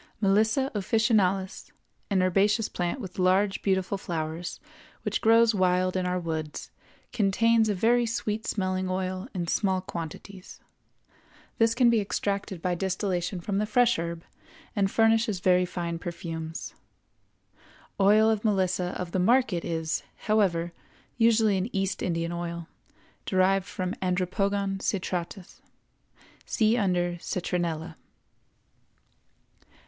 Melissa 0.19 0.71
officinalis, 0.73 1.71
an 2.09 2.23
herbaceous 2.23 2.67
plant 2.69 2.99
with 2.99 3.19
large, 3.19 3.61
beautiful 3.61 3.99
flowers, 3.99 4.59
which 5.03 5.21
grows 5.21 5.53
wild 5.53 5.95
in 5.95 6.07
our 6.07 6.19
woods, 6.19 6.71
contains 7.13 7.69
a 7.69 7.75
very 7.75 8.07
sweet 8.07 8.47
smelling 8.47 8.89
oil 8.89 9.27
in 9.35 9.45
small 9.45 9.79
quantities. 9.79 10.59
This 11.59 11.75
can 11.75 11.91
be 11.91 12.01
extracted 12.01 12.63
by 12.63 12.73
distillation 12.73 13.41
from 13.41 13.59
the 13.59 13.67
fresh 13.67 13.99
herb, 13.99 14.23
and 14.75 14.89
furnishes 14.89 15.39
very 15.39 15.65
fine 15.65 15.99
perfumes. 15.99 16.73
Oil 17.99 18.27
of 18.27 18.43
Melissa 18.43 18.95
of 18.99 19.11
the 19.11 19.19
market 19.19 19.63
is, 19.63 20.01
however, 20.25 20.73
usually 21.19 21.57
an 21.59 21.69
East 21.75 22.01
Indian 22.01 22.31
oil, 22.31 22.67
derived 23.27 23.67
from 23.67 23.93
Andropogon 24.01 24.79
citratus. 24.79 25.61
See 26.43 26.75
under 26.75 27.17
Citronella. 27.19 27.97